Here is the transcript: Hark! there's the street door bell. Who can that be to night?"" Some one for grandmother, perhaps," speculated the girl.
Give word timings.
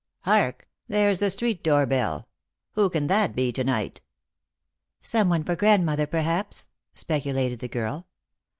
Hark! 0.21 0.67
there's 0.87 1.19
the 1.19 1.29
street 1.29 1.63
door 1.63 1.85
bell. 1.85 2.27
Who 2.71 2.89
can 2.89 3.05
that 3.05 3.35
be 3.35 3.51
to 3.51 3.63
night?"" 3.63 4.01
Some 5.03 5.29
one 5.29 5.43
for 5.43 5.55
grandmother, 5.55 6.07
perhaps," 6.07 6.69
speculated 6.95 7.59
the 7.59 7.67
girl. 7.67 8.07